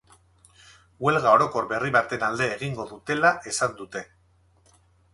[1.07, 4.07] Huelga orokor berri baten alde egingo dutela esan dute.